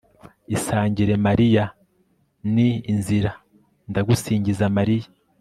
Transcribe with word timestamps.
isangire 0.55 1.13
mariya 1.27 1.63
ni 2.53 2.69
inzira, 2.91 3.31
ndagusingiza 3.89 4.65
mariya 4.77 5.07